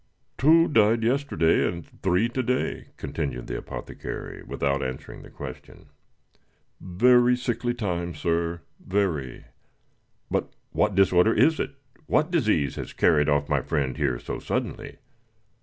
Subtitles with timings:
[0.35, 5.89] "Two died yesterday, and three to day," continued the apothecary, without answering the question.
[6.81, 9.45] "Very sickly time, sir very."
[10.31, 11.75] "But what disorder is it?
[12.07, 14.97] What disease has carried off my friend here so suddenly?"